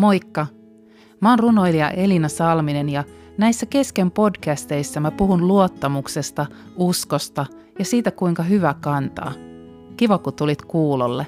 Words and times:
Moikka! 0.00 0.46
Mä 1.20 1.30
oon 1.30 1.38
runoilija 1.38 1.90
Elina 1.90 2.28
Salminen 2.28 2.88
ja 2.88 3.04
näissä 3.38 3.66
kesken 3.66 4.10
podcasteissa 4.10 5.00
mä 5.00 5.10
puhun 5.10 5.48
luottamuksesta, 5.48 6.46
uskosta 6.76 7.46
ja 7.78 7.84
siitä 7.84 8.10
kuinka 8.10 8.42
hyvä 8.42 8.74
kantaa. 8.80 9.32
Kiva 9.96 10.18
kun 10.18 10.34
tulit 10.34 10.62
kuulolle. 10.62 11.26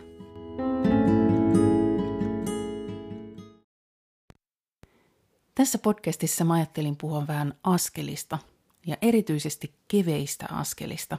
Tässä 5.54 5.78
podcastissa 5.78 6.44
mä 6.44 6.54
ajattelin 6.54 6.96
puhua 6.96 7.26
vähän 7.26 7.54
askelista 7.64 8.38
ja 8.86 8.96
erityisesti 9.02 9.74
keveistä 9.88 10.46
askelista. 10.50 11.18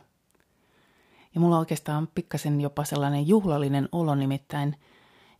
Ja 1.36 1.42
mulla 1.42 1.60
oikeastaan 1.60 2.08
pikkasen 2.16 2.62
jopa 2.62 2.84
sellainen 2.84 3.28
juhlallinen 3.28 3.90
olo 3.92 4.16
nimittäin, 4.16 4.76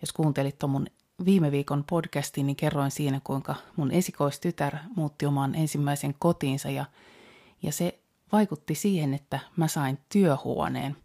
jos 0.02 0.14
kuuntelit 0.14 0.58
tuon 0.58 0.70
mun 0.70 0.88
viime 1.26 1.52
viikon 1.52 1.84
podcastin, 1.90 2.48
niin 2.48 2.56
kerroin 2.56 2.92
siinä, 2.92 3.22
kuinka 3.24 3.56
mun 3.76 3.92
esikoistytär 3.92 4.76
muutti 4.96 5.26
omaan 5.26 5.56
ensimmäisen 5.56 6.16
kotiinsa 6.20 6.70
ja, 6.70 6.86
ja 7.62 7.72
se 7.72 8.00
vaikutti 8.32 8.76
siihen, 8.76 9.14
että 9.14 9.40
mä 9.56 9.68
sain 9.68 9.98
työhuoneen. 10.10 10.98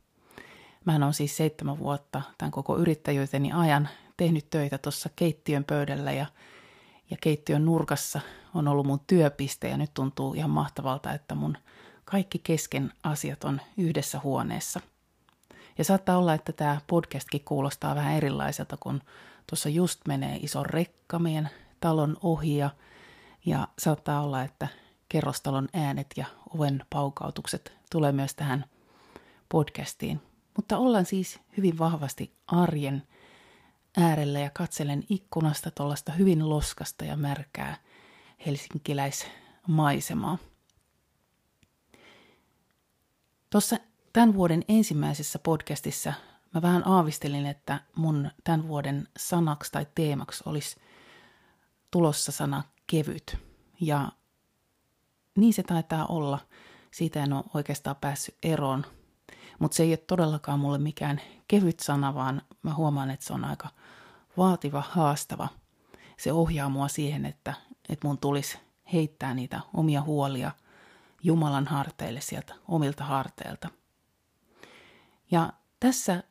Mä 0.84 1.06
on 1.06 1.14
siis 1.14 1.36
seitsemän 1.36 1.78
vuotta 1.78 2.22
tämän 2.38 2.52
koko 2.52 2.78
yrittäjyyteni 2.78 3.52
ajan 3.52 3.88
tehnyt 4.16 4.50
töitä 4.50 4.78
tuossa 4.78 5.10
keittiön 5.16 5.64
pöydällä 5.64 6.12
ja, 6.12 6.26
ja 7.10 7.16
keittiön 7.20 7.64
nurkassa 7.64 8.20
on 8.54 8.68
ollut 8.68 8.86
mun 8.86 9.00
työpiste 9.06 9.68
ja 9.68 9.76
nyt 9.76 9.94
tuntuu 9.94 10.34
ihan 10.34 10.50
mahtavalta, 10.50 11.12
että 11.12 11.34
mun 11.34 11.56
kaikki 12.04 12.38
kesken 12.38 12.92
asiat 13.02 13.44
on 13.44 13.60
yhdessä 13.76 14.20
huoneessa. 14.24 14.80
Ja 15.78 15.84
saattaa 15.84 16.18
olla, 16.18 16.34
että 16.34 16.52
tämä 16.52 16.80
podcastkin 16.86 17.44
kuulostaa 17.44 17.94
vähän 17.94 18.14
erilaiselta, 18.14 18.76
kun 18.76 19.02
tuossa 19.48 19.68
just 19.68 20.00
menee 20.08 20.36
iso 20.36 20.62
rekka 20.62 21.18
meidän 21.18 21.48
talon 21.80 22.16
ohi 22.22 22.56
ja, 22.56 22.70
ja 23.46 23.68
saattaa 23.78 24.22
olla, 24.22 24.42
että 24.42 24.68
kerrostalon 25.08 25.68
äänet 25.74 26.06
ja 26.16 26.26
oven 26.54 26.84
paukautukset 26.90 27.72
tulee 27.90 28.12
myös 28.12 28.34
tähän 28.34 28.64
podcastiin. 29.48 30.20
Mutta 30.56 30.78
ollaan 30.78 31.06
siis 31.06 31.40
hyvin 31.56 31.78
vahvasti 31.78 32.32
arjen 32.46 33.02
äärellä 33.96 34.38
ja 34.38 34.50
katselen 34.50 35.04
ikkunasta 35.08 35.70
tuollaista 35.70 36.12
hyvin 36.12 36.48
loskasta 36.48 37.04
ja 37.04 37.16
märkää 37.16 37.76
helsinkiläismaisemaa. 38.46 40.38
Tuossa 43.50 43.76
tämän 44.12 44.34
vuoden 44.34 44.62
ensimmäisessä 44.68 45.38
podcastissa 45.38 46.12
mä 46.54 46.62
vähän 46.62 46.86
aavistelin, 46.86 47.46
että 47.46 47.80
mun 47.96 48.30
tämän 48.44 48.68
vuoden 48.68 49.08
sanaksi 49.16 49.72
tai 49.72 49.86
teemaksi 49.94 50.42
olisi 50.46 50.76
tulossa 51.90 52.32
sana 52.32 52.62
kevyt. 52.86 53.36
Ja 53.80 54.12
niin 55.36 55.54
se 55.54 55.62
taitaa 55.62 56.06
olla. 56.06 56.38
Siitä 56.90 57.22
en 57.22 57.32
ole 57.32 57.44
oikeastaan 57.54 57.96
päässyt 57.96 58.38
eroon. 58.42 58.86
Mutta 59.58 59.74
se 59.74 59.82
ei 59.82 59.90
ole 59.90 59.96
todellakaan 59.96 60.60
mulle 60.60 60.78
mikään 60.78 61.20
kevyt 61.48 61.80
sana, 61.80 62.14
vaan 62.14 62.42
mä 62.62 62.74
huomaan, 62.74 63.10
että 63.10 63.26
se 63.26 63.32
on 63.32 63.44
aika 63.44 63.68
vaativa, 64.36 64.84
haastava. 64.90 65.48
Se 66.16 66.32
ohjaa 66.32 66.68
mua 66.68 66.88
siihen, 66.88 67.26
että, 67.26 67.54
että 67.88 68.08
mun 68.08 68.18
tulisi 68.18 68.58
heittää 68.92 69.34
niitä 69.34 69.60
omia 69.74 70.02
huolia 70.02 70.50
Jumalan 71.22 71.66
harteille 71.66 72.20
sieltä 72.20 72.54
omilta 72.68 73.04
harteilta. 73.04 73.68
Ja 75.30 75.52
tässä 75.80 76.22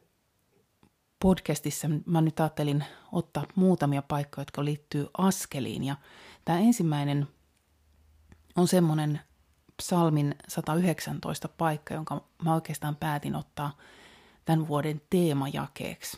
podcastissa 1.20 1.88
mä 2.06 2.22
nyt 2.22 2.40
ajattelin 2.40 2.84
ottaa 3.12 3.46
muutamia 3.56 4.02
paikkoja, 4.02 4.42
jotka 4.42 4.66
liittyy 4.66 5.08
askeliin. 5.18 5.84
Ja 5.84 5.96
tämä 6.46 6.60
ensimmäinen 6.60 7.28
on 8.56 8.68
semmoinen 8.68 9.20
psalmin 9.78 10.36
119 10.48 11.48
paikka, 11.48 11.94
jonka 11.94 12.24
mä 12.44 12.54
oikeastaan 12.54 12.96
päätin 12.96 13.36
ottaa 13.36 13.78
tämän 14.46 14.68
vuoden 14.68 15.02
teemajakeeksi. 15.10 16.18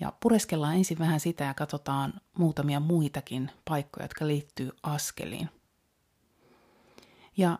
Ja 0.00 0.12
pureskellaan 0.20 0.76
ensin 0.76 0.98
vähän 0.98 1.20
sitä 1.20 1.44
ja 1.44 1.54
katsotaan 1.54 2.12
muutamia 2.38 2.80
muitakin 2.80 3.50
paikkoja, 3.64 4.04
jotka 4.04 4.26
liittyy 4.26 4.70
askeliin. 4.82 5.48
Ja 7.36 7.58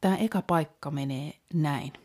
tämä 0.00 0.16
eka 0.16 0.42
paikka 0.42 0.90
menee 0.90 1.32
näin. 1.54 2.03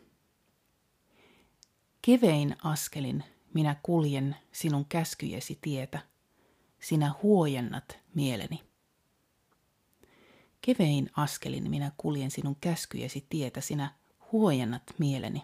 Kevein 2.02 2.56
askelin 2.64 3.24
minä 3.54 3.76
kuljen 3.82 4.36
sinun 4.52 4.84
käskyjesi 4.84 5.58
tietä, 5.62 6.00
sinä 6.80 7.14
huojennat 7.22 7.98
mieleni. 8.14 8.62
Kevein 10.60 11.10
askelin 11.16 11.70
minä 11.70 11.92
kuljen 11.96 12.30
sinun 12.30 12.56
käskyjesi 12.60 13.26
tietä, 13.28 13.60
sinä 13.60 13.94
huojennat 14.32 14.82
mieleni. 14.98 15.42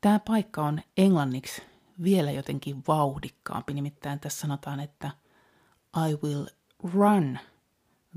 Tämä 0.00 0.18
paikka 0.18 0.62
on 0.62 0.80
englanniksi 0.96 1.62
vielä 2.02 2.30
jotenkin 2.30 2.82
vauhdikkaampi, 2.88 3.74
nimittäin 3.74 4.20
tässä 4.20 4.40
sanotaan, 4.40 4.80
että 4.80 5.10
I 6.08 6.14
will 6.22 6.46
run 6.94 7.38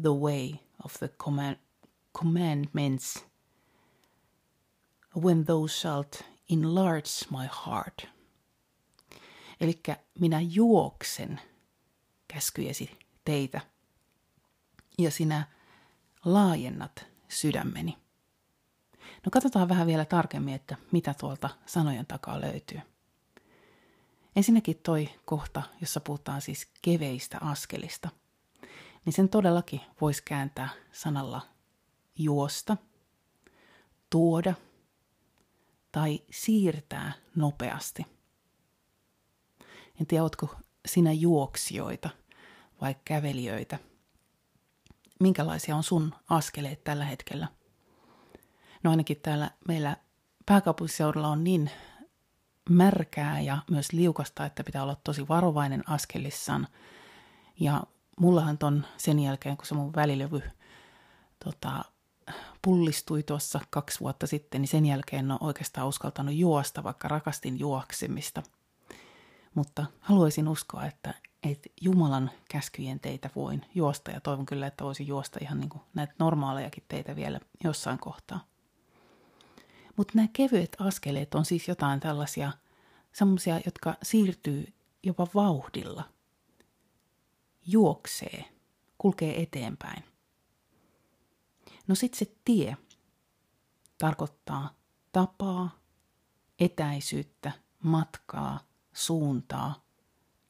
the 0.01 0.09
way 0.09 0.53
of 0.85 0.93
the 0.93 1.09
commandments 2.13 3.30
when 5.19 5.45
thou 5.45 5.67
shalt 5.67 6.23
enlarge 6.49 7.09
my 7.31 7.47
heart. 7.65 8.07
Eli 9.61 9.79
minä 10.19 10.41
juoksen 10.41 11.41
käskyjesi 12.27 12.99
teitä 13.25 13.61
ja 14.97 15.11
sinä 15.11 15.47
laajennat 16.25 17.05
sydämeni. 17.29 17.97
No 19.25 19.29
katsotaan 19.31 19.69
vähän 19.69 19.87
vielä 19.87 20.05
tarkemmin, 20.05 20.53
että 20.53 20.75
mitä 20.91 21.13
tuolta 21.13 21.49
sanojen 21.65 22.05
takaa 22.05 22.41
löytyy. 22.41 22.81
Ensinnäkin 24.35 24.77
toi 24.83 25.09
kohta, 25.25 25.63
jossa 25.81 25.99
puhutaan 25.99 26.41
siis 26.41 26.67
keveistä 26.81 27.37
askelista, 27.41 28.09
niin 29.05 29.13
sen 29.13 29.29
todellakin 29.29 29.81
voisi 30.01 30.23
kääntää 30.25 30.69
sanalla 30.91 31.41
juosta, 32.15 32.77
tuoda– 34.09 34.53
tai 35.91 36.19
siirtää 36.31 37.11
nopeasti. 37.35 38.05
En 39.99 40.07
tiedä, 40.07 40.23
ootko 40.23 40.55
sinä 40.85 41.11
juoksijoita 41.11 42.09
vai 42.81 42.95
kävelijöitä. 43.05 43.79
Minkälaisia 45.19 45.75
on 45.75 45.83
sun 45.83 46.13
askeleet 46.29 46.83
tällä 46.83 47.05
hetkellä? 47.05 47.47
No 48.83 48.91
ainakin 48.91 49.21
täällä 49.21 49.51
meillä 49.67 49.97
pääkaupunkiseudulla 50.45 51.27
on 51.27 51.43
niin 51.43 51.71
märkää 52.69 53.41
ja 53.41 53.57
myös 53.71 53.91
liukasta, 53.91 54.45
että 54.45 54.63
pitää 54.63 54.83
olla 54.83 54.97
tosi 55.03 55.27
varovainen 55.27 55.89
askelissaan. 55.89 56.67
Ja 57.59 57.83
mullahan 58.19 58.57
ton 58.57 58.85
sen 58.97 59.19
jälkeen, 59.19 59.57
kun 59.57 59.65
se 59.65 59.75
mun 59.75 59.95
välilevy 59.95 60.41
tota, 61.43 61.85
pullistui 62.61 63.23
tuossa 63.23 63.59
kaksi 63.69 63.99
vuotta 63.99 64.27
sitten, 64.27 64.61
niin 64.61 64.69
sen 64.69 64.85
jälkeen 64.85 65.25
en 65.25 65.31
ole 65.31 65.39
oikeastaan 65.41 65.87
uskaltanut 65.87 66.35
juosta, 66.35 66.83
vaikka 66.83 67.07
rakastin 67.07 67.59
juoksemista. 67.59 68.43
Mutta 69.55 69.85
haluaisin 69.99 70.47
uskoa, 70.47 70.85
että, 70.85 71.13
että 71.43 71.69
Jumalan 71.81 72.31
käskyjen 72.51 72.99
teitä 72.99 73.29
voin 73.35 73.65
juosta 73.75 74.11
ja 74.11 74.21
toivon 74.21 74.45
kyllä, 74.45 74.67
että 74.67 74.83
voisin 74.83 75.07
juosta 75.07 75.39
ihan 75.41 75.59
niin 75.59 75.69
kuin 75.69 75.81
näitä 75.93 76.13
normaalejakin 76.19 76.83
teitä 76.87 77.15
vielä 77.15 77.39
jossain 77.63 77.99
kohtaa. 77.99 78.45
Mutta 79.97 80.13
nämä 80.15 80.27
kevyet 80.33 80.75
askeleet 80.79 81.35
on 81.35 81.45
siis 81.45 81.67
jotain 81.67 81.99
tällaisia, 81.99 82.51
semmoisia, 83.13 83.59
jotka 83.65 83.95
siirtyy 84.03 84.73
jopa 85.03 85.27
vauhdilla. 85.35 86.03
Juoksee, 87.65 88.45
kulkee 88.97 89.41
eteenpäin. 89.41 90.10
No 91.91 91.95
sitten 91.95 92.19
se 92.19 92.35
tie 92.45 92.77
tarkoittaa 93.97 94.75
tapaa, 95.11 95.79
etäisyyttä, 96.59 97.51
matkaa, 97.83 98.59
suuntaa, 98.93 99.85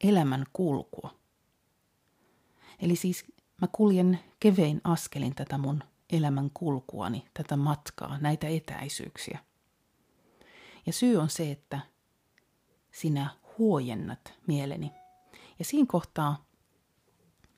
elämän 0.03 0.45
kulkua. 0.53 1.15
Eli 2.79 2.95
siis 2.95 3.25
mä 3.61 3.67
kuljen 3.71 4.19
kevein 4.39 4.81
askelin 4.83 5.35
tätä 5.35 5.57
mun 5.57 5.83
elämän 6.09 6.51
kulkuani, 6.53 7.27
tätä 7.33 7.57
matkaa, 7.57 8.17
näitä 8.17 8.47
etäisyyksiä. 8.47 9.39
Ja 10.85 10.93
syy 10.93 11.17
on 11.17 11.29
se, 11.29 11.51
että 11.51 11.79
sinä 12.91 13.29
huojennat 13.57 14.33
mieleni. 14.47 14.91
Ja 15.59 15.65
siinä 15.65 15.87
kohtaa 15.87 16.45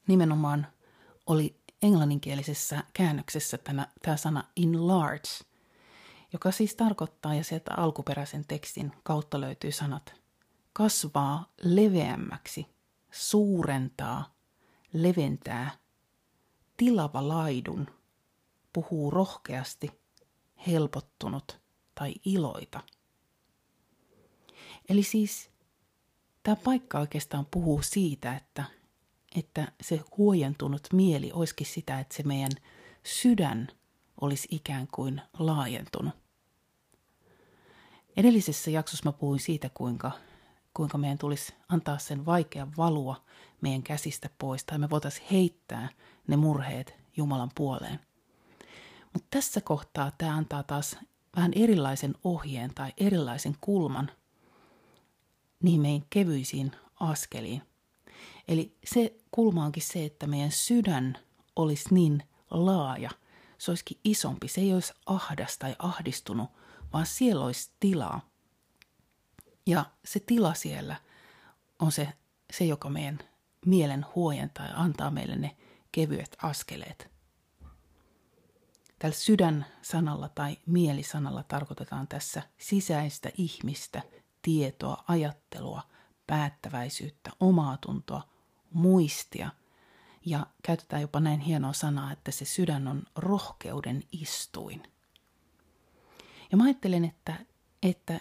nimenomaan 0.08 0.68
oli 1.26 1.63
englanninkielisessä 1.84 2.84
käännöksessä 2.94 3.58
tämä, 3.58 3.88
tämä 4.02 4.18
sana 4.18 4.44
enlarge, 4.64 5.30
joka 6.34 6.52
siis 6.52 6.76
tarkoittaa, 6.76 7.36
ja 7.36 7.44
sieltä 7.44 7.74
alkuperäisen 7.78 8.46
tekstin 8.48 8.92
kautta 9.04 9.42
löytyy 9.42 9.72
sanat 9.72 10.16
kasvaa 10.74 11.52
leveämmäksi, 11.64 12.68
suurentaa, 13.12 14.36
leventää, 14.94 15.72
tilava 16.78 17.28
laidun, 17.28 17.88
puhuu 18.74 19.12
rohkeasti, 19.12 19.92
helpottunut 20.68 21.60
tai 21.96 22.14
iloita. 22.26 22.80
Eli 24.90 25.04
siis 25.04 25.52
tämä 26.44 26.56
paikka 26.56 27.00
oikeastaan 27.00 27.48
puhuu 27.52 27.82
siitä, 27.82 28.36
että, 28.36 28.64
että 29.36 29.72
se 29.82 30.02
huojentunut 30.18 30.88
mieli 30.94 31.32
olisikin 31.32 31.68
sitä, 31.68 32.00
että 32.00 32.16
se 32.16 32.24
meidän 32.24 32.52
sydän 33.04 33.68
olisi 34.22 34.48
ikään 34.52 34.88
kuin 34.92 35.22
laajentunut. 35.40 36.14
Edellisessä 38.18 38.72
jaksossa 38.72 39.10
mä 39.10 39.12
puhuin 39.12 39.40
siitä, 39.40 39.70
kuinka, 39.74 40.12
kuinka 40.74 40.98
meidän 40.98 41.18
tulisi 41.18 41.54
antaa 41.70 41.98
sen 41.98 42.26
vaikean 42.26 42.72
valua 42.78 43.24
meidän 43.62 43.84
käsistä 43.84 44.30
pois, 44.38 44.64
tai 44.64 44.78
me 44.78 44.90
voitaisiin 44.90 45.28
heittää 45.32 45.90
ne 46.28 46.38
murheet 46.38 46.96
Jumalan 47.18 47.52
puoleen. 47.56 48.00
Mutta 49.14 49.28
tässä 49.30 49.62
kohtaa 49.62 50.12
tämä 50.18 50.36
antaa 50.36 50.64
taas 50.64 50.98
vähän 51.36 51.52
erilaisen 51.56 52.16
ohjeen 52.24 52.74
tai 52.76 52.94
erilaisen 52.98 53.56
kulman 53.62 54.12
niihin 55.64 55.82
meidän 55.82 56.08
kevyisiin 56.10 56.72
askeliin. 57.00 57.62
Eli 58.48 58.78
se 58.86 59.16
kulma 59.32 59.66
onkin 59.66 59.84
se, 59.84 60.06
että 60.06 60.28
meidän 60.28 60.52
sydän 60.52 61.18
olisi 61.56 61.94
niin 61.94 62.24
laaja, 62.52 63.10
se 63.58 63.72
olisikin 63.72 64.00
isompi, 64.04 64.48
se 64.48 64.62
ei 64.62 64.74
olisi 64.74 64.94
ahdas 65.06 65.58
tai 65.58 65.76
ahdistunut, 65.80 66.50
vaan 66.94 67.06
siellä 67.06 67.46
olisi 67.46 67.72
tilaa. 67.80 68.30
Ja 69.66 69.86
se 70.06 70.20
tila 70.20 70.54
siellä 70.54 70.96
on 71.80 71.92
se, 71.92 72.14
se 72.54 72.66
joka 72.66 72.90
meidän 72.90 73.20
mielen 73.66 74.06
huojentaa 74.16 74.66
ja 74.68 74.76
antaa 74.76 75.12
meille 75.12 75.36
ne 75.36 75.58
kevyet 75.92 76.38
askeleet. 76.42 77.14
Tällä 79.00 79.16
sydän-sanalla 79.16 80.30
tai 80.30 80.58
mielisanalla 80.66 81.44
tarkoitetaan 81.44 82.08
tässä 82.08 82.42
sisäistä 82.58 83.32
ihmistä, 83.38 84.02
tietoa, 84.42 85.04
ajattelua, 85.08 85.82
päättäväisyyttä, 86.28 87.32
omaa 87.40 87.78
tuntoa, 87.78 88.33
muistia. 88.74 89.50
Ja 90.26 90.48
käytetään 90.64 91.02
jopa 91.02 91.20
näin 91.20 91.40
hienoa 91.40 91.74
sanaa, 91.74 92.12
että 92.12 92.32
se 92.32 92.46
sydän 92.46 92.88
on 92.88 93.04
rohkeuden 93.16 94.04
istuin. 94.12 94.84
Ja 96.52 96.58
mä 96.58 96.64
ajattelen, 96.64 97.06
että, 97.06 97.36
että 97.84 98.20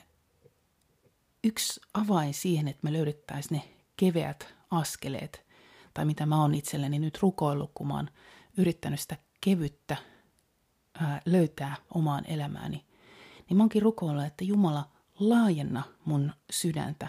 yksi 1.45 1.81
avain 1.95 2.35
siihen, 2.35 2.69
että 2.69 2.81
me 2.83 2.93
löydettäisiin 2.93 3.59
ne 3.59 3.69
keveät 3.97 4.55
askeleet, 4.71 5.47
tai 5.95 6.05
mitä 6.05 6.27
mä 6.27 6.41
oon 6.41 6.55
itselleni 6.55 6.99
nyt 6.99 7.19
rukoillut, 7.23 7.71
kun 7.75 7.87
mä 7.87 7.95
oon 7.95 8.11
yrittänyt 8.57 9.01
sitä 9.01 9.17
kevyttä 9.41 9.97
ää, 10.95 11.23
löytää 11.27 11.77
omaan 11.95 12.25
elämääni, 12.27 12.85
niin 13.49 13.57
mä 13.57 13.63
oonkin 13.63 13.83
rukoillut, 13.83 14.25
että 14.25 14.45
Jumala 14.45 14.91
laajenna 15.19 15.83
mun 16.05 16.33
sydäntä. 16.51 17.09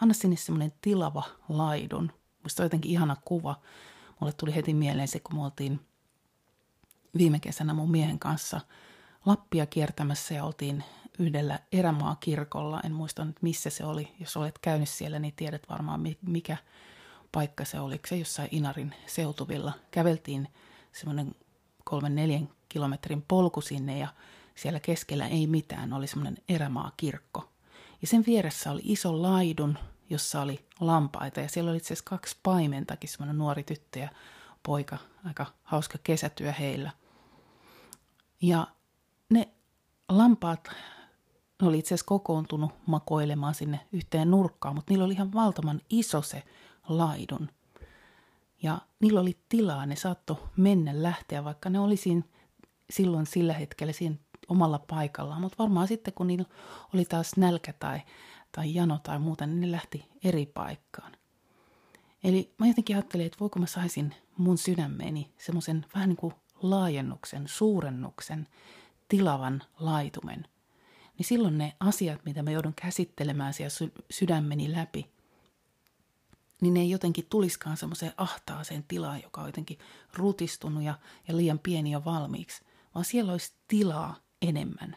Anna 0.00 0.14
sinne 0.14 0.36
semmoinen 0.36 0.72
tilava 0.80 1.22
laidun. 1.48 2.12
Musta 2.44 2.62
on 2.62 2.64
jotenkin 2.64 2.90
ihana 2.90 3.16
kuva. 3.24 3.60
Mulle 4.20 4.32
tuli 4.32 4.54
heti 4.54 4.74
mieleen 4.74 5.08
se, 5.08 5.20
kun 5.20 5.36
me 5.36 5.44
oltiin 5.44 5.80
viime 7.16 7.40
kesänä 7.40 7.74
mun 7.74 7.90
miehen 7.90 8.18
kanssa 8.18 8.60
Lappia 9.26 9.66
kiertämässä 9.66 10.34
ja 10.34 10.44
oltiin 10.44 10.84
yhdellä 11.18 11.58
erämaakirkolla. 11.72 12.80
En 12.84 12.92
muista 12.92 13.24
nyt 13.24 13.42
missä 13.42 13.70
se 13.70 13.84
oli. 13.84 14.14
Jos 14.20 14.36
olet 14.36 14.58
käynyt 14.58 14.88
siellä, 14.88 15.18
niin 15.18 15.34
tiedät 15.36 15.62
varmaan 15.68 16.00
mikä 16.26 16.56
paikka 17.32 17.64
se 17.64 17.80
oli. 17.80 18.00
Se 18.06 18.16
jossain 18.16 18.48
Inarin 18.52 18.94
seutuvilla. 19.06 19.72
Käveltiin 19.90 20.48
semmoinen 20.92 21.34
kolmen 21.84 22.14
neljän 22.14 22.48
kilometrin 22.68 23.22
polku 23.28 23.60
sinne 23.60 23.98
ja 23.98 24.08
siellä 24.54 24.80
keskellä 24.80 25.26
ei 25.26 25.46
mitään, 25.46 25.92
oli 25.92 26.06
semmoinen 26.06 26.36
erämaakirkko. 26.48 27.48
Ja 28.00 28.06
sen 28.06 28.24
vieressä 28.26 28.70
oli 28.70 28.82
iso 28.84 29.22
laidun, 29.22 29.78
jossa 30.10 30.40
oli 30.40 30.64
lampaita 30.80 31.40
ja 31.40 31.48
siellä 31.48 31.70
oli 31.70 31.76
itse 31.76 31.86
asiassa 31.86 32.10
kaksi 32.10 32.36
paimentakin, 32.42 33.10
semmoinen 33.10 33.38
nuori 33.38 33.62
tyttö 33.62 33.98
ja 33.98 34.08
poika, 34.62 34.98
aika 35.24 35.46
hauska 35.62 35.98
kesätyö 36.02 36.52
heillä. 36.52 36.90
Ja 38.42 38.66
ne 39.30 39.48
lampaat 40.08 40.68
oli 41.62 41.78
itse 41.78 41.94
asiassa 41.94 42.06
kokoontunut 42.06 42.72
makoilemaan 42.86 43.54
sinne 43.54 43.80
yhteen 43.92 44.30
nurkkaan, 44.30 44.74
mutta 44.74 44.92
niillä 44.92 45.04
oli 45.04 45.14
ihan 45.14 45.32
valtavan 45.32 45.80
iso 45.90 46.22
se 46.22 46.42
laidun. 46.88 47.50
Ja 48.62 48.78
niillä 49.00 49.20
oli 49.20 49.38
tilaa, 49.48 49.86
ne 49.86 49.96
saattoi 49.96 50.36
mennä 50.56 51.02
lähteä, 51.02 51.44
vaikka 51.44 51.70
ne 51.70 51.80
oli 51.80 51.96
silloin 52.90 53.26
sillä 53.26 53.52
hetkellä 53.52 53.92
siinä 53.92 54.16
omalla 54.48 54.78
paikallaan. 54.78 55.40
Mutta 55.40 55.58
varmaan 55.58 55.88
sitten, 55.88 56.14
kun 56.14 56.26
niillä 56.26 56.44
oli 56.94 57.04
taas 57.04 57.36
nälkä 57.36 57.72
tai, 57.72 58.00
tai 58.54 58.74
jano 58.74 58.98
tai 58.98 59.18
muuta, 59.18 59.46
niin 59.46 59.60
ne 59.60 59.70
lähti 59.70 60.08
eri 60.24 60.46
paikkaan. 60.46 61.12
Eli 62.24 62.54
mä 62.58 62.66
jotenkin 62.66 62.96
ajattelin, 62.96 63.26
että 63.26 63.38
voiko 63.40 63.58
mä 63.58 63.66
saisin 63.66 64.14
mun 64.36 64.58
sydämeeni 64.58 65.32
semmoisen 65.38 65.86
vähän 65.94 66.08
niin 66.08 66.16
kuin 66.16 66.34
laajennuksen, 66.62 67.48
suurennuksen, 67.48 68.48
tilavan 69.08 69.62
laitumen. 69.80 70.48
Niin 71.18 71.26
silloin 71.26 71.58
ne 71.58 71.76
asiat, 71.80 72.24
mitä 72.24 72.42
mä 72.42 72.50
joudun 72.50 72.74
käsittelemään 72.74 73.54
siellä 73.54 73.90
sydämeni 74.10 74.72
läpi, 74.72 75.10
niin 76.60 76.74
ne 76.74 76.80
ei 76.80 76.90
jotenkin 76.90 77.26
tuliskaan 77.30 77.76
semmoiseen 77.76 78.12
ahtaaseen 78.16 78.84
tilaan, 78.88 79.22
joka 79.22 79.40
on 79.40 79.48
jotenkin 79.48 79.78
rutistunut 80.14 80.82
ja, 80.82 80.98
ja 81.28 81.36
liian 81.36 81.58
pieni 81.58 81.90
jo 81.90 82.04
valmiiksi, 82.04 82.62
vaan 82.94 83.04
siellä 83.04 83.32
olisi 83.32 83.52
tilaa 83.68 84.16
enemmän. 84.42 84.96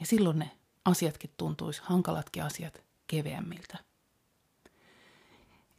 Ja 0.00 0.06
silloin 0.06 0.38
ne 0.38 0.50
asiatkin 0.84 1.30
tuntuisi, 1.36 1.82
hankalatkin 1.84 2.42
asiat, 2.42 2.84
keveämmiltä. 3.06 3.78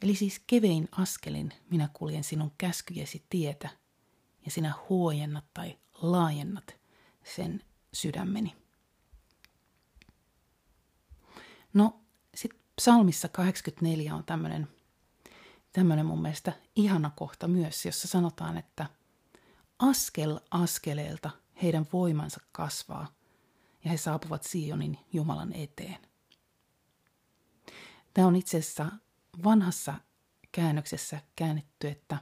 Eli 0.02 0.14
siis 0.14 0.42
kevein 0.46 0.88
askelin 0.92 1.52
minä 1.70 1.88
kuljen 1.92 2.24
sinun 2.24 2.52
käskyjesi 2.58 3.24
tietä, 3.30 3.68
ja 4.44 4.50
sinä 4.50 4.74
huojennat 4.88 5.44
tai 5.54 5.78
laajennat 6.02 6.76
sen 7.24 7.64
sydämeni. 7.92 8.56
No, 11.74 12.00
sitten 12.34 12.60
psalmissa 12.76 13.28
84 13.28 14.14
on 14.14 14.24
tämmöinen 14.24 14.68
tämmöinen 15.72 16.06
mun 16.06 16.22
mielestä 16.22 16.52
ihana 16.76 17.10
kohta 17.16 17.48
myös, 17.48 17.86
jossa 17.86 18.08
sanotaan, 18.08 18.56
että 18.56 18.86
askel 19.78 20.40
askeleelta 20.50 21.30
heidän 21.62 21.86
voimansa 21.92 22.40
kasvaa 22.52 23.14
ja 23.84 23.90
he 23.90 23.96
saapuvat 23.96 24.42
Sionin 24.42 24.98
Jumalan 25.12 25.52
eteen. 25.52 25.98
Tämä 28.14 28.26
on 28.26 28.36
itse 28.36 28.58
asiassa 28.58 28.92
vanhassa 29.44 29.94
käännöksessä 30.52 31.20
käännetty, 31.36 31.88
että 31.88 32.18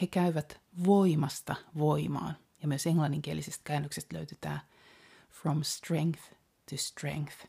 he 0.00 0.06
käyvät 0.06 0.60
voimasta 0.86 1.54
voimaan. 1.78 2.36
Ja 2.62 2.68
myös 2.68 2.86
englanninkielisestä 2.86 3.60
käännöksestä 3.64 4.16
löytyy 4.16 4.38
tämä 4.40 4.58
from 5.30 5.62
strength 5.62 6.22
to 6.70 6.76
strength. 6.76 7.46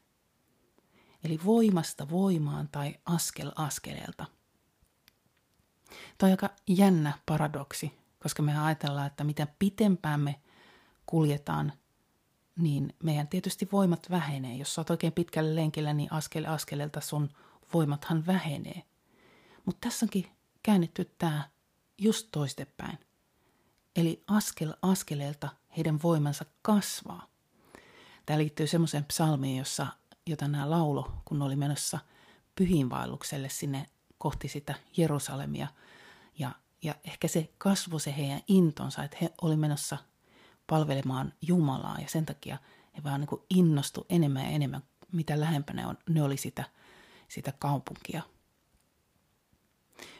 Eli 1.24 1.39
voimasta 1.46 2.10
voimaan 2.10 2.70
tai 2.72 2.96
askel 3.05 3.51
askeleelta– 3.55 4.25
Tuo 6.17 6.27
on 6.27 6.32
aika 6.32 6.50
jännä 6.67 7.13
paradoksi, 7.25 8.00
koska 8.20 8.43
me 8.43 8.60
ajatellaan, 8.60 9.08
että 9.08 9.24
mitä 9.24 9.48
pitempään 9.60 10.20
me 10.20 10.41
kuljetaan, 11.05 11.74
niin 12.60 12.96
meidän 13.04 13.28
tietysti 13.28 13.68
voimat 13.72 14.10
vähenee. 14.10 14.56
Jos 14.56 14.78
oot 14.78 14.90
oikein 14.90 15.14
pitkällä 15.14 15.56
lenkillä, 15.56 15.94
niin 15.94 16.14
askel 16.14 16.46
askeleelta 16.46 17.02
sun 17.02 17.30
voimathan 17.74 18.26
vähenee. 18.26 18.84
Mutta 19.66 19.88
tässä 19.88 20.06
onkin 20.06 20.28
käännetty 20.64 21.12
tämä 21.18 21.50
just 21.98 22.28
toistepäin. 22.32 23.00
Eli 23.96 24.24
askel 24.28 24.74
askeleelta 24.82 25.50
heidän 25.78 26.02
voimansa 26.04 26.46
kasvaa. 26.62 27.28
Tämä 28.26 28.40
liittyy 28.40 28.68
semmoiseen 28.68 29.06
psalmiin, 29.06 29.58
jossa, 29.58 29.88
jota 30.26 30.48
nämä 30.48 30.70
laulo, 30.70 31.12
kun 31.26 31.42
oli 31.42 31.56
menossa 31.56 32.00
pyhiinvaellukselle 32.56 33.50
sinne 33.50 33.90
kohti 34.18 34.48
sitä 34.48 34.76
Jerusalemia. 34.98 35.68
Ja, 36.40 36.52
ja 36.84 36.96
ehkä 37.04 37.28
se 37.28 37.50
kasvoi 37.58 38.00
se 38.00 38.18
heidän 38.18 38.42
intonsa, 38.48 39.04
että 39.04 39.18
he 39.22 39.34
oli 39.42 39.56
menossa 39.58 39.98
palvelemaan 40.67 41.34
Jumalaa 41.41 42.00
ja 42.00 42.10
sen 42.10 42.25
takia 42.25 42.58
he 42.98 43.03
vaan 43.03 43.22
niin 43.22 43.41
innostu 43.50 44.05
enemmän 44.10 44.43
ja 44.43 44.50
enemmän, 44.50 44.84
mitä 45.12 45.39
lähempänä 45.39 45.88
on, 45.88 45.98
ne 46.10 46.24
oli 46.24 46.38
sitä, 46.38 46.63
sitä 47.27 47.53
kaupunkia. 47.60 48.24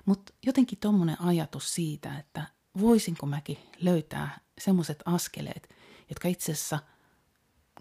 Mutta 0.06 0.34
jotenkin 0.46 0.80
tuommoinen 0.80 1.22
ajatus 1.22 1.76
siitä, 1.76 2.18
että 2.18 2.48
voisinko 2.80 3.26
mäkin 3.26 3.58
löytää 3.80 4.40
semmoiset 4.60 5.04
askeleet, 5.06 5.76
jotka 6.10 6.28
itse 6.28 6.52
asiassa 6.52 6.80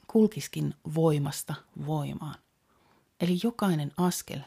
kulkiskin 0.07 0.75
voimasta 0.95 1.55
voimaan. 1.87 2.39
Eli 3.21 3.39
jokainen 3.43 3.93
askel 3.97 4.41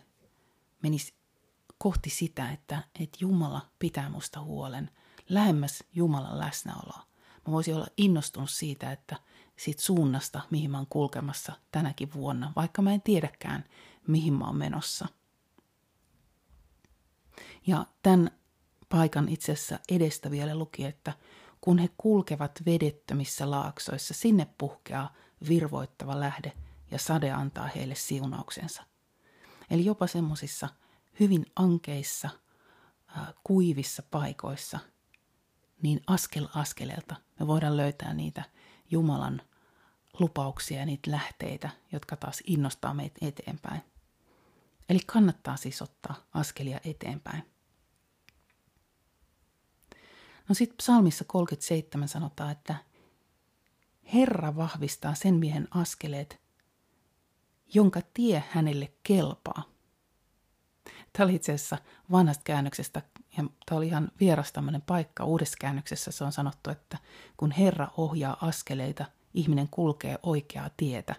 menisi 0.84 1.13
kohti 1.77 2.10
sitä, 2.10 2.51
että, 2.51 2.84
että 3.00 3.17
Jumala 3.22 3.62
pitää 3.79 4.10
musta 4.10 4.41
huolen, 4.41 4.91
lähemmäs 5.29 5.84
Jumalan 5.93 6.39
läsnäoloa. 6.39 7.05
Mä 7.48 7.52
voisin 7.52 7.75
olla 7.75 7.88
innostunut 7.98 8.50
siitä, 8.50 8.92
että 8.92 9.16
siitä 9.56 9.82
suunnasta, 9.82 10.42
mihin 10.50 10.72
mä 10.72 10.78
oon 10.78 10.88
kulkemassa 10.90 11.54
tänäkin 11.72 12.14
vuonna, 12.14 12.54
vaikka 12.56 12.82
mä 12.82 12.94
en 12.94 13.02
tiedäkään, 13.02 13.64
mihin 14.08 14.34
mä 14.34 14.46
oon 14.46 14.56
menossa. 14.56 15.08
Ja 17.68 17.86
tämän 18.04 18.32
paikan 18.90 19.30
itse 19.30 19.52
asiassa 19.52 19.80
edestä 19.90 20.32
vielä 20.32 20.56
luki, 20.56 20.86
että 20.86 21.14
kun 21.62 21.78
he 21.78 21.90
kulkevat 21.98 22.62
vedettömissä 22.66 23.52
laaksoissa, 23.52 24.14
sinne 24.14 24.48
puhkeaa 24.58 25.14
virvoittava 25.50 26.20
lähde 26.20 26.52
ja 26.92 27.00
sade 27.00 27.32
antaa 27.32 27.70
heille 27.75 27.96
siunauksensa. 27.96 28.84
Eli 29.70 29.86
jopa 29.86 30.08
semmoisissa 30.08 30.70
hyvin 31.20 31.46
ankeissa, 31.56 32.30
äh, 33.18 33.34
kuivissa 33.44 34.04
paikoissa, 34.12 34.80
niin 35.82 36.01
askel 36.08 36.48
askeleelta 36.55 37.15
me 37.39 37.48
voidaan 37.48 37.77
löytää 37.77 38.13
niitä 38.13 38.44
Jumalan 38.91 39.41
lupauksia 40.20 40.79
ja 40.79 40.86
niitä 40.86 41.12
lähteitä, 41.12 41.70
jotka 41.91 42.15
taas 42.15 42.44
innostaa 42.48 42.94
meitä 42.94 43.25
eteenpäin. 43.25 43.82
Eli 44.89 45.00
kannattaa 45.05 45.58
siis 45.58 45.82
ottaa 45.82 46.15
askelia 46.34 46.79
eteenpäin. 46.86 47.44
No 50.50 50.55
sitten 50.55 50.77
psalmissa 50.77 51.25
37 51.27 52.08
sanotaan, 52.08 52.51
että 52.51 52.75
Herra 54.13 54.55
vahvistaa 54.55 55.15
sen 55.15 55.36
miehen 55.36 55.67
askeleet, 55.72 56.41
jonka 57.74 58.01
tie 58.13 58.44
hänelle 58.50 58.94
kelpaa. 59.03 59.63
Tämä 61.13 61.25
oli 61.25 61.36
itse 61.36 61.53
asiassa 61.53 61.77
vanhasta 62.12 62.44
käännöksestä, 62.44 63.01
ja 63.38 63.44
tämä 63.65 63.77
oli 63.77 63.88
ihan 63.88 64.12
vieras 64.20 64.51
tämmöinen 64.51 64.82
paikka. 64.82 65.25
Uudessa 65.25 65.58
käännöksessä 65.62 66.12
se 66.12 66.24
on 66.24 66.32
sanottu, 66.32 66.70
että 66.70 66.98
kun 67.38 67.51
Herra 67.51 67.88
ohjaa 67.98 68.38
askeleita, 68.42 69.06
ihminen 69.34 69.68
kulkee 69.72 70.20
oikeaa 70.24 70.70
tietä. 70.77 71.15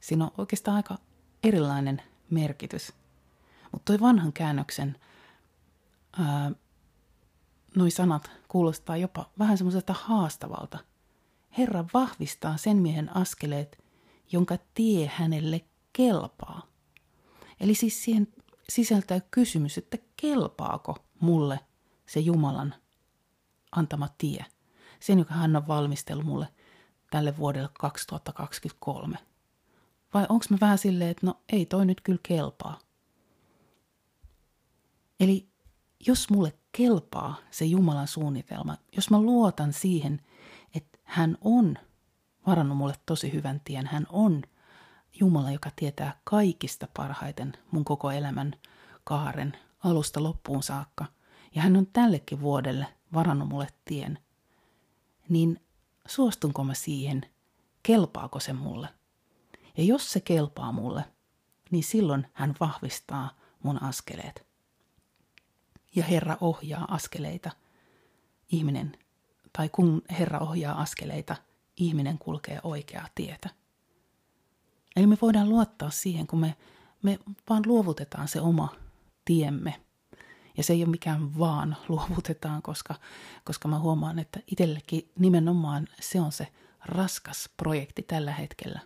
Siinä 0.00 0.24
on 0.24 0.30
oikeastaan 0.38 0.76
aika 0.76 0.98
erilainen 1.42 2.02
merkitys. 2.30 2.92
Mutta 3.72 3.84
toi 3.84 4.00
vanhan 4.00 4.32
käännöksen 4.32 4.96
ää, 6.18 6.50
noi 7.76 7.90
sanat 7.90 8.30
kuulostaa 8.48 8.96
jopa 8.96 9.30
vähän 9.38 9.58
semmoiselta 9.58 9.92
haastavalta. 9.92 10.78
Herra 11.58 11.84
vahvistaa 11.94 12.56
sen 12.56 12.76
miehen 12.76 13.16
askeleet, 13.16 13.84
jonka 14.32 14.58
tie 14.74 15.10
hänelle 15.14 15.64
kelpaa. 15.92 16.62
Eli 17.60 17.74
siis 17.74 18.04
siihen 18.04 18.28
sisältää 18.68 19.20
kysymys, 19.30 19.78
että 19.78 19.98
kelpaako 20.16 20.96
mulle 21.20 21.60
se 22.06 22.20
Jumalan 22.20 22.74
antama 23.72 24.08
tie. 24.18 24.44
Sen, 25.00 25.18
joka 25.18 25.34
hän 25.34 25.56
on 25.56 25.68
valmistellut 25.68 26.26
mulle 26.26 26.48
tälle 27.10 27.36
vuodelle 27.36 27.68
2023. 27.78 29.18
Vai 30.14 30.26
onko 30.28 30.44
mä 30.50 30.56
vähän 30.60 30.78
silleen, 30.78 31.10
että 31.10 31.26
no 31.26 31.40
ei 31.52 31.66
toi 31.66 31.86
nyt 31.86 32.00
kyllä 32.00 32.20
kelpaa. 32.22 32.78
Eli 35.20 35.48
jos 36.06 36.30
mulle 36.30 36.52
kelpaa 36.72 37.36
se 37.50 37.64
Jumalan 37.64 38.08
suunnitelma, 38.08 38.76
jos 38.96 39.10
mä 39.10 39.20
luotan 39.20 39.72
siihen, 39.72 40.20
että 40.74 40.98
hän 41.04 41.38
on 41.40 41.78
varannut 42.46 42.78
mulle 42.78 42.94
tosi 43.06 43.32
hyvän 43.32 43.60
tien, 43.64 43.86
hän 43.86 44.06
on 44.08 44.42
Jumala, 45.20 45.50
joka 45.50 45.70
tietää 45.76 46.20
kaikista 46.24 46.88
parhaiten 46.96 47.52
mun 47.70 47.84
koko 47.84 48.10
elämän 48.10 48.54
kaaren 49.04 49.56
alusta 49.84 50.22
loppuun 50.22 50.62
saakka, 50.62 51.06
ja 51.54 51.62
hän 51.62 51.76
on 51.76 51.86
tällekin 51.86 52.40
vuodelle 52.40 52.86
varannut 53.14 53.48
mulle 53.48 53.68
tien, 53.84 54.18
niin 55.28 55.60
suostunko 56.06 56.64
mä 56.64 56.74
siihen, 56.74 57.26
kelpaako 57.82 58.40
se 58.40 58.52
mulle? 58.52 58.88
Ja 59.76 59.84
jos 59.84 60.12
se 60.12 60.20
kelpaa 60.20 60.72
mulle, 60.72 61.04
niin 61.70 61.84
silloin 61.84 62.26
hän 62.32 62.54
vahvistaa 62.60 63.30
mun 63.62 63.82
askeleet 63.82 64.48
ja 65.96 66.04
Herra 66.04 66.36
ohjaa 66.40 66.94
askeleita. 66.94 67.50
Ihminen, 68.52 68.96
tai 69.52 69.68
kun 69.68 70.02
Herra 70.18 70.38
ohjaa 70.38 70.80
askeleita, 70.80 71.36
ihminen 71.76 72.18
kulkee 72.18 72.60
oikeaa 72.62 73.08
tietä. 73.14 73.50
Eli 74.96 75.06
me 75.06 75.18
voidaan 75.22 75.48
luottaa 75.48 75.90
siihen, 75.90 76.26
kun 76.26 76.40
me, 76.40 76.56
me 77.02 77.18
vaan 77.50 77.62
luovutetaan 77.66 78.28
se 78.28 78.40
oma 78.40 78.68
tiemme. 79.28 79.80
Ja 80.56 80.62
se 80.62 80.72
ei 80.72 80.82
ole 80.82 80.90
mikään 80.90 81.38
vaan 81.38 81.76
luovutetaan, 81.88 82.62
koska, 82.62 82.94
koska 83.44 83.68
mä 83.68 83.78
huomaan, 83.78 84.18
että 84.18 84.40
itsellekin 84.46 85.10
nimenomaan 85.18 85.86
se 86.00 86.20
on 86.20 86.32
se 86.32 86.46
raskas 86.84 87.50
projekti 87.56 88.02
tällä 88.02 88.32
hetkellä. 88.32 88.80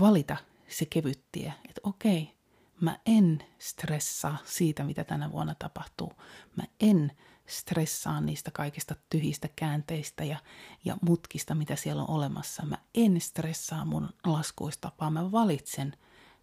Valita 0.00 0.36
se 0.68 0.84
kevyt 0.86 1.24
tie, 1.32 1.54
että 1.68 1.80
okei, 1.82 2.34
Mä 2.80 2.98
en 3.06 3.44
stressaa 3.58 4.38
siitä, 4.44 4.84
mitä 4.84 5.04
tänä 5.04 5.32
vuonna 5.32 5.54
tapahtuu. 5.54 6.12
Mä 6.56 6.64
en 6.80 7.12
stressaa 7.46 8.20
niistä 8.20 8.50
kaikista 8.50 8.94
tyhjistä 9.10 9.48
käänteistä 9.56 10.24
ja, 10.24 10.38
ja 10.84 10.96
mutkista, 11.00 11.54
mitä 11.54 11.76
siellä 11.76 12.02
on 12.02 12.10
olemassa. 12.10 12.66
Mä 12.66 12.78
en 12.94 13.20
stressaa 13.20 13.84
mun 13.84 14.08
laskuista, 14.24 14.92
vaan 15.00 15.12
mä 15.12 15.32
valitsen 15.32 15.96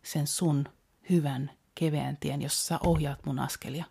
sen 0.04 0.28
sun 0.28 0.66
hyvän, 1.10 1.52
keveän 1.76 2.18
tien, 2.18 2.42
jossa 2.42 2.66
sä 2.66 2.80
ohjaat 2.86 3.26
mun 3.26 3.40
askelia. 3.40 3.86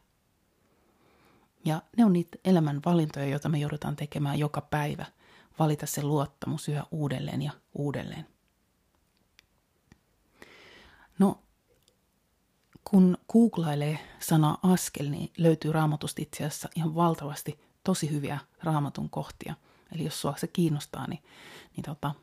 Ja 1.65 1.83
ne 1.97 2.05
on 2.05 2.13
niitä 2.13 2.39
elämän 2.45 2.81
valintoja, 2.87 3.27
joita 3.27 3.49
me 3.49 3.59
joudutaan 3.59 3.97
tekemään 3.97 4.39
joka 4.39 4.61
päivä. 4.61 5.07
Valita 5.59 5.87
se 5.87 6.03
luottamus 6.03 6.69
yhä 6.69 6.85
uudelleen 6.91 7.43
ja 7.43 7.53
uudelleen. 7.75 8.27
No, 11.19 11.43
kun 12.85 13.19
googlailee 13.33 13.99
sanaa 14.19 14.59
askel, 14.63 15.09
niin 15.09 15.33
löytyy 15.39 15.73
raamatusta 15.73 16.23
itse 16.23 16.45
asiassa 16.45 16.69
ihan 16.77 16.95
valtavasti 16.95 17.61
tosi 17.85 18.11
hyviä 18.11 18.39
raamatun 18.63 19.11
kohtia. 19.11 19.55
Eli 19.93 20.05
jos 20.05 20.21
sua 20.21 20.35
se 20.37 20.47
kiinnostaa, 20.47 21.07
niin, 21.07 21.23
niin 21.77 21.85
tota, 21.85 22.15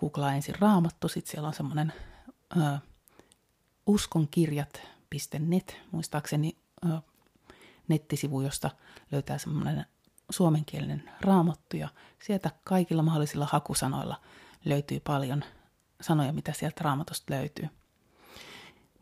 googlaa 0.00 0.34
ensin 0.34 0.54
raamattu, 0.58 1.08
sitten 1.08 1.30
siellä 1.30 1.48
on 1.48 1.54
semmoinen 1.54 1.92
uskonkirjat.net, 3.86 5.76
muistaakseni 5.90 6.56
nettisivu, 7.88 8.40
josta 8.40 8.70
löytää 9.12 9.38
semmoinen 9.38 9.86
suomenkielinen 10.30 11.10
raamattu 11.20 11.76
ja 11.76 11.88
sieltä 12.22 12.50
kaikilla 12.64 13.02
mahdollisilla 13.02 13.48
hakusanoilla 13.52 14.20
löytyy 14.64 15.00
paljon 15.00 15.44
sanoja, 16.00 16.32
mitä 16.32 16.52
sieltä 16.52 16.84
raamatusta 16.84 17.34
löytyy. 17.34 17.68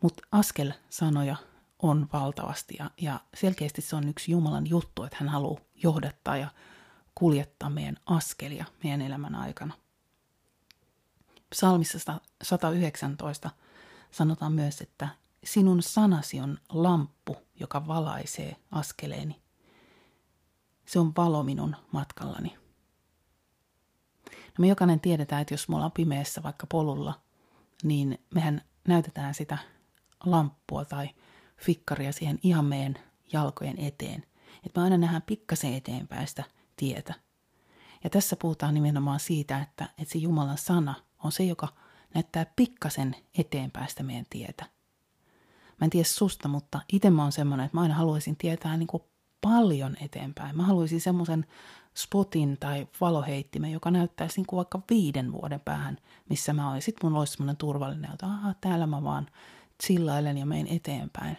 Mutta 0.01 0.27
askel-sanoja 0.31 1.35
on 1.79 2.09
valtavasti 2.13 2.75
ja, 2.79 2.91
ja 3.01 3.19
selkeästi 3.33 3.81
se 3.81 3.95
on 3.95 4.09
yksi 4.09 4.31
Jumalan 4.31 4.69
juttu, 4.69 5.03
että 5.03 5.17
hän 5.19 5.29
haluaa 5.29 5.61
johdattaa 5.75 6.37
ja 6.37 6.47
kuljettaa 7.15 7.69
meidän 7.69 7.97
askelia 8.05 8.65
meidän 8.83 9.01
elämän 9.01 9.35
aikana. 9.35 9.73
Psalmissa 11.49 12.19
119 12.43 13.49
sanotaan 14.13 14.53
myös, 14.53 14.81
että 14.81 15.07
sinun 15.43 15.81
sanasi 15.81 16.39
on 16.39 16.57
lamppu, 16.69 17.37
joka 17.59 17.87
valaisee 17.87 18.55
askeleeni. 18.71 19.41
Se 20.85 20.99
on 20.99 21.13
valo 21.17 21.43
minun 21.43 21.75
matkallani. 21.91 22.57
No 24.31 24.59
me 24.59 24.67
jokainen 24.67 24.99
tiedetään, 24.99 25.41
että 25.41 25.53
jos 25.53 25.69
me 25.69 25.75
ollaan 25.75 25.91
pimeässä 25.91 26.43
vaikka 26.43 26.67
polulla, 26.67 27.21
niin 27.83 28.19
mehän 28.33 28.61
näytetään 28.87 29.33
sitä 29.33 29.57
lamppua 30.25 30.85
tai 30.85 31.09
fikkaria 31.57 32.13
siihen 32.13 32.39
ihan 32.43 32.65
meidän 32.65 32.95
jalkojen 33.33 33.79
eteen. 33.79 34.25
Että 34.65 34.79
me 34.79 34.83
aina 34.83 34.97
nähdään 34.97 35.21
pikkasen 35.21 35.73
eteenpäin 35.73 36.27
sitä 36.27 36.43
tietä. 36.75 37.13
Ja 38.03 38.09
tässä 38.09 38.35
puhutaan 38.35 38.73
nimenomaan 38.73 39.19
siitä, 39.19 39.61
että, 39.61 39.89
että 39.97 40.11
se 40.11 40.17
Jumalan 40.17 40.57
sana 40.57 40.93
on 41.23 41.31
se, 41.31 41.43
joka 41.43 41.67
näyttää 42.13 42.45
pikkasen 42.55 43.15
eteenpäin 43.37 43.89
sitä 43.89 44.03
meidän 44.03 44.25
tietä. 44.29 44.65
Mä 45.81 45.85
en 45.85 45.89
tiedä 45.89 46.07
susta, 46.07 46.47
mutta 46.47 46.81
itse 46.93 47.09
mä 47.09 47.21
oon 47.23 47.31
semmoinen, 47.31 47.65
että 47.65 47.77
mä 47.77 47.81
aina 47.81 47.93
haluaisin 47.93 48.37
tietää 48.37 48.77
niin 48.77 48.87
kuin 48.87 49.03
paljon 49.41 49.97
eteenpäin. 50.01 50.57
Mä 50.57 50.63
haluaisin 50.63 51.01
semmoisen 51.01 51.45
spotin 51.95 52.57
tai 52.59 52.87
valoheittimen, 53.01 53.71
joka 53.71 53.91
näyttäisi 53.91 54.41
niin 54.41 54.57
vaikka 54.57 54.81
viiden 54.89 55.31
vuoden 55.31 55.59
päähän, 55.59 55.97
missä 56.29 56.53
mä 56.53 56.71
olisin. 56.71 56.85
Sitten 56.85 57.09
mun 57.09 57.19
olisi 57.19 57.33
semmoinen 57.33 57.57
turvallinen, 57.57 58.11
että 58.13 58.25
aha, 58.25 58.53
täällä 58.61 58.87
mä 58.87 59.03
vaan 59.03 59.27
chillailen 59.83 60.37
ja 60.37 60.45
menen 60.45 60.67
eteenpäin. 60.67 61.37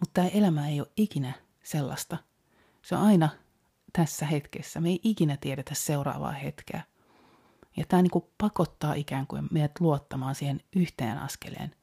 Mutta 0.00 0.12
tämä 0.14 0.28
elämä 0.28 0.68
ei 0.68 0.80
ole 0.80 0.88
ikinä 0.96 1.32
sellaista. 1.62 2.16
Se 2.82 2.96
on 2.96 3.02
aina 3.02 3.28
tässä 3.92 4.26
hetkessä. 4.26 4.80
Me 4.80 4.88
ei 4.88 5.00
ikinä 5.02 5.36
tiedetä 5.36 5.74
seuraavaa 5.74 6.32
hetkeä. 6.32 6.82
Ja 7.76 7.84
tämä 7.88 8.02
niin 8.02 8.24
pakottaa 8.38 8.94
ikään 8.94 9.26
kuin 9.26 9.48
meidät 9.50 9.80
luottamaan 9.80 10.34
siihen 10.34 10.60
yhteen 10.76 11.18
askeleen. 11.18 11.74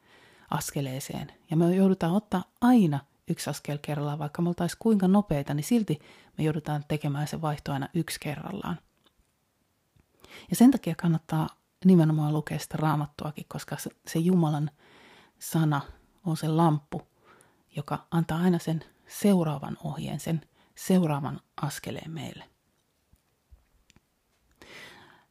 askeleeseen. 0.49 1.31
Ja 1.51 1.57
me 1.57 1.75
joudutaan 1.75 2.13
ottaa 2.13 2.43
aina 2.61 2.99
yksi 3.27 3.49
askel 3.49 3.77
kerrallaan, 3.81 4.19
vaikka 4.19 4.41
me 4.41 4.49
oltaisiin 4.49 4.79
kuinka 4.79 5.07
nopeita, 5.07 5.53
niin 5.53 5.63
silti 5.63 5.99
me 6.37 6.43
joudutaan 6.43 6.83
tekemään 6.87 7.27
se 7.27 7.41
vaihto 7.41 7.73
aina 7.73 7.89
yksi 7.93 8.19
kerrallaan. 8.19 8.79
Ja 10.49 10.55
sen 10.55 10.71
takia 10.71 10.95
kannattaa 10.95 11.47
nimenomaan 11.85 12.33
lukea 12.33 12.59
sitä 12.59 12.77
raamattuakin, 12.77 13.45
koska 13.47 13.77
se 14.07 14.19
Jumalan 14.19 14.71
sana 15.39 15.81
on 16.25 16.37
se 16.37 16.47
lamppu, 16.47 17.01
joka 17.75 18.07
antaa 18.11 18.39
aina 18.39 18.59
sen 18.59 18.83
seuraavan 19.07 19.77
ohjeen, 19.83 20.19
sen 20.19 20.41
seuraavan 20.75 21.39
askeleen 21.61 22.11
meille. 22.11 22.56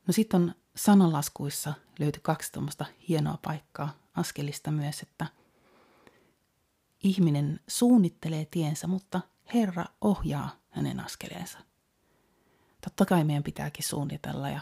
No 0.06 0.12
sitten 0.12 0.42
on 0.42 0.54
sananlaskuissa 0.76 1.74
löytyi 1.98 2.20
kaksi 2.22 2.52
tuommoista 2.52 2.84
hienoa 3.08 3.38
paikkaa 3.42 3.98
askelista 4.14 4.70
myös, 4.70 5.02
että 5.02 5.26
ihminen 7.02 7.60
suunnittelee 7.68 8.44
tiensä, 8.50 8.86
mutta 8.86 9.20
Herra 9.54 9.84
ohjaa 10.00 10.50
hänen 10.70 11.00
askeleensa. 11.00 11.58
Totta 12.80 13.04
kai 13.04 13.24
meidän 13.24 13.42
pitääkin 13.42 13.84
suunnitella 13.84 14.50
ja, 14.50 14.60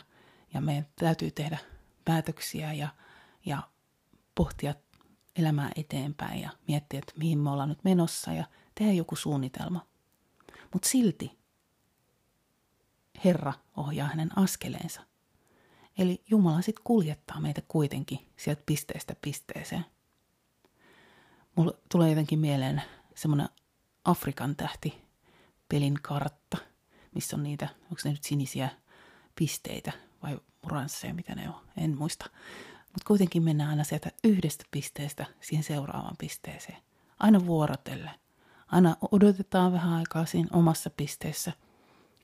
ja 0.55 0.61
meidän 0.61 0.87
täytyy 0.97 1.31
tehdä 1.31 1.59
päätöksiä 2.05 2.73
ja, 2.73 2.89
ja 3.47 3.63
pohtia 4.35 4.75
elämää 5.37 5.71
eteenpäin 5.77 6.41
ja 6.41 6.51
miettiä, 6.69 6.99
että 6.99 7.13
mihin 7.19 7.39
me 7.39 7.51
ollaan 7.51 7.69
nyt 7.69 7.85
menossa 7.85 8.33
ja 8.33 8.45
tehdä 8.75 8.93
joku 8.93 9.17
suunnitelma. 9.17 9.87
Mutta 10.73 10.89
silti 10.89 11.39
Herra 13.25 13.53
ohjaa 13.77 14.09
hänen 14.09 14.39
askeleensa. 14.39 15.01
Eli 15.99 16.23
Jumala 16.31 16.63
sitten 16.63 16.85
kuljettaa 16.85 17.41
meitä 17.41 17.63
kuitenkin 17.69 18.19
sieltä 18.37 18.63
pisteestä 18.67 19.17
pisteeseen. 19.23 19.85
Mulla 21.57 21.73
tulee 21.93 22.09
jotenkin 22.09 22.39
mieleen 22.39 22.83
semmoinen 23.15 23.49
Afrikan 24.05 24.57
tähti 24.57 25.03
pelin 25.69 25.99
kartta, 26.03 26.57
missä 27.15 27.37
on 27.37 27.43
niitä, 27.43 27.69
onko 27.83 27.97
ne 28.05 28.11
nyt 28.11 28.25
sinisiä 28.25 28.69
pisteitä 29.35 29.93
vai 30.23 30.41
oransseja, 30.63 31.15
mitä 31.15 31.35
ne 31.35 31.49
on, 31.49 31.61
en 31.77 31.99
muista. 31.99 32.31
Mutta 32.79 33.07
kuitenkin 33.07 33.43
mennään 33.43 33.71
aina 33.71 33.85
sieltä 33.85 34.11
yhdestä 34.25 34.65
pisteestä 34.71 35.27
siihen 35.41 35.65
seuraavaan 35.65 36.17
pisteeseen. 36.19 36.79
Aina 37.19 37.47
vuorotelle. 37.47 38.11
Aina 38.67 38.97
odotetaan 39.11 39.73
vähän 39.73 39.93
aikaa 39.93 40.27
siinä 40.27 40.49
omassa 40.53 40.91
pisteessä. 40.91 41.53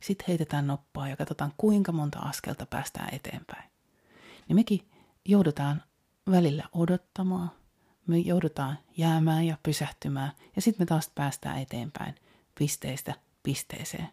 Sitten 0.00 0.24
heitetään 0.28 0.66
noppaa 0.66 1.08
ja 1.08 1.16
katsotaan 1.16 1.52
kuinka 1.56 1.92
monta 1.92 2.18
askelta 2.18 2.66
päästään 2.66 3.14
eteenpäin. 3.14 3.70
Niin 4.48 4.56
mekin 4.56 4.88
joudutaan 5.24 5.82
välillä 6.30 6.64
odottamaan. 6.72 7.50
Me 8.06 8.18
joudutaan 8.18 8.78
jäämään 8.96 9.46
ja 9.46 9.58
pysähtymään 9.62 10.32
ja 10.56 10.62
sitten 10.62 10.82
me 10.82 10.86
taas 10.86 11.10
päästään 11.14 11.58
eteenpäin 11.58 12.14
pisteestä 12.58 13.14
pisteeseen. 13.42 14.08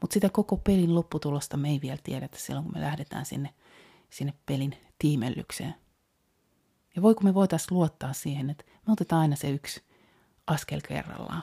Mutta 0.00 0.14
sitä 0.14 0.28
koko 0.28 0.56
pelin 0.56 0.94
lopputulosta 0.94 1.56
me 1.56 1.68
ei 1.68 1.80
vielä 1.82 1.98
tiedetä 2.02 2.38
silloin, 2.38 2.64
kun 2.64 2.74
me 2.74 2.80
lähdetään 2.80 3.26
sinne, 3.26 3.54
sinne 4.10 4.34
pelin 4.46 4.76
tiimellykseen. 4.98 5.74
Ja 6.96 7.02
voiko 7.02 7.20
me 7.20 7.34
voitaisiin 7.34 7.74
luottaa 7.76 8.12
siihen, 8.12 8.50
että 8.50 8.64
me 8.86 8.92
otetaan 8.92 9.22
aina 9.22 9.36
se 9.36 9.50
yksi 9.50 9.82
askel 10.46 10.80
kerrallaan. 10.88 11.42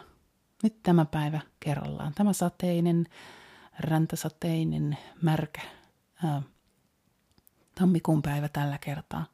Nyt 0.64 0.84
tämä 0.84 1.06
päivä 1.06 1.42
kerrallaan. 1.60 2.14
Tämä 2.14 2.34
sateinen, 2.34 3.06
räntäsateinen, 3.80 4.98
märkä 5.22 5.62
ää, 6.24 6.42
tammikuun 7.76 8.22
päivä 8.22 8.50
tällä 8.50 8.78
kertaa. 8.78 9.26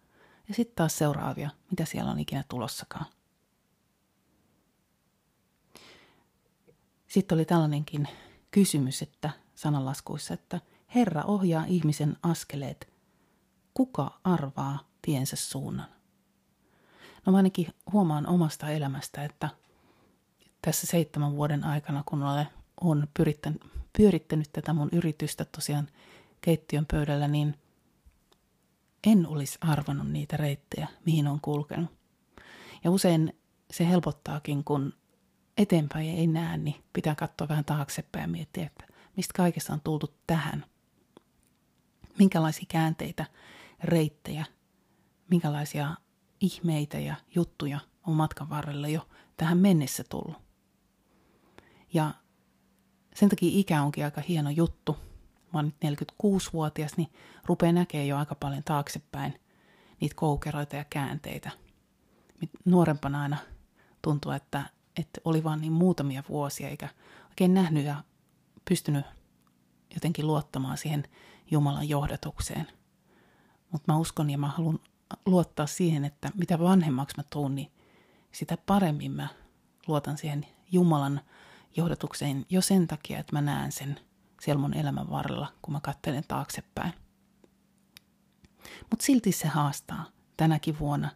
Ja 0.48 0.55
sitten 0.55 0.75
taas 0.75 0.98
seuraavia, 0.98 1.50
mitä 1.69 1.86
siellä 1.86 2.12
on 2.12 2.19
ikinä 2.19 2.43
tulossakaan. 2.50 3.06
Sitten 7.08 7.36
oli 7.36 7.45
tällainenkin 7.45 8.08
kysymys, 8.52 9.02
että 9.02 9.30
sananlaskuissa, 9.56 10.34
että 10.34 10.62
Herra 10.95 11.23
ohjaa 11.23 11.65
ihmisen 11.67 12.17
askeleet. 12.23 12.93
Kuka 13.73 14.19
arvaa 14.23 14.89
tiensä 15.02 15.36
suunnan? 15.36 15.88
No 17.25 17.32
mä 17.32 17.38
ainakin 17.38 17.67
huomaan 17.91 18.28
omasta 18.28 18.69
elämästä, 18.69 19.23
että 19.25 19.49
tässä 20.62 20.88
seitsemän 20.88 21.32
vuoden 21.32 21.63
aikana, 21.63 22.04
kun 22.06 22.23
olen, 22.23 22.47
olen 22.82 23.08
pyrittänyt, 23.13 23.62
pyörittänyt 23.98 24.50
tätä 24.54 24.74
mun 24.74 24.89
yritystä 24.92 25.46
tosiaan 25.46 25.88
keittiön 26.42 26.86
pöydällä, 26.92 27.28
niin 27.28 27.56
en 29.08 29.28
olisi 29.28 29.58
arvannut 29.62 30.12
niitä 30.12 30.38
reittejä, 30.38 30.88
mihin 31.06 31.28
on 31.28 31.42
kulkenut. 31.42 31.92
Ja 32.84 32.92
usein 32.92 33.34
se 33.72 33.88
helpottaakin, 33.88 34.63
kun 34.63 34.94
eteenpäin 35.58 36.10
ei 36.10 36.28
näe, 36.28 36.58
niin 36.58 36.84
pitää 36.94 37.15
katsoa 37.15 37.48
vähän 37.48 37.65
taaksepäin 37.65 38.22
ja 38.22 38.28
miettiä, 38.28 38.65
että 38.65 38.88
mistä 39.18 39.34
kaikessa 39.38 39.74
on 39.74 39.82
tultu 39.82 40.15
tähän. 40.28 40.65
Minkälaisia 42.20 42.65
käänteitä, 42.68 43.26
reittejä, 43.84 44.46
minkälaisia 45.30 45.96
ihmeitä 46.42 47.00
ja 47.00 47.15
juttuja 47.36 47.80
on 48.08 48.13
matkan 48.13 48.50
varrella 48.50 48.88
jo 48.88 49.08
tähän 49.38 49.58
mennessä 49.58 50.04
tullut. 50.10 50.38
Ja 51.94 52.13
sen 53.15 53.30
takia 53.30 53.50
ikä 53.54 53.84
onkin 53.84 54.06
aika 54.06 54.22
hieno 54.22 54.50
juttu. 54.50 54.98
Mä 55.54 55.60
oon 55.60 55.65
nyt 55.65 55.95
46-vuotias, 55.95 56.98
niin 56.98 57.12
rupeaa 57.45 57.74
näkemään 57.74 58.08
jo 58.08 58.17
aika 58.17 58.36
paljon 58.36 58.63
taaksepäin 58.63 59.39
niitä 60.02 60.15
koukeroita 60.15 60.76
ja 60.76 60.86
käänteitä. 60.89 61.52
Nuorempana 62.65 63.22
aina 63.22 63.38
tuntuu, 64.02 64.32
että, 64.32 64.63
että 64.98 65.22
oli 65.26 65.43
vaan 65.43 65.62
niin 65.62 65.74
muutamia 65.74 66.24
vuosia, 66.30 66.69
eikä 66.69 66.89
oikein 67.30 67.54
nähnyt 67.54 67.86
ja 67.86 68.04
pystynyt 68.65 69.06
jotenkin 69.93 70.28
luottamaan 70.28 70.78
siihen 70.78 71.04
Jumalan 71.52 71.89
johdatukseen. 71.89 72.67
Mutta 73.72 73.93
mä 73.93 74.00
uskon 74.00 74.30
ja 74.30 74.38
mä 74.38 74.48
haluan 74.48 74.80
luottaa 75.26 75.67
siihen, 75.67 76.06
että 76.06 76.32
mitä 76.36 76.60
vanhemmaksi 76.60 77.17
mä 77.17 77.24
tuun, 77.30 77.56
niin 77.56 77.72
sitä 78.32 78.58
paremmin 78.65 79.12
mä 79.12 79.28
luotan 79.88 80.17
siihen 80.17 80.45
Jumalan 80.72 81.22
johdatukseen 81.77 82.45
jo 82.49 82.62
sen 82.62 82.88
takia, 82.88 83.19
että 83.19 83.36
mä 83.36 83.41
näen 83.41 83.71
sen 83.71 83.99
siellä 84.41 84.62
mun 84.62 84.73
elämän 84.73 85.10
varrella, 85.10 85.53
kun 85.62 85.73
mä 85.73 85.79
katselen 85.79 86.23
taaksepäin. 86.27 86.93
Mutta 88.89 89.05
silti 89.05 89.32
se 89.32 89.47
haastaa 89.47 90.05
tänäkin 90.38 90.79
vuonna. 90.79 91.12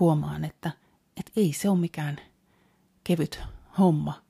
Huomaan, 0.00 0.44
että, 0.44 0.70
että 1.16 1.32
ei 1.36 1.52
se 1.52 1.68
ole 1.68 1.78
mikään 1.78 2.16
kevyt 3.04 3.40
homma 3.78 4.22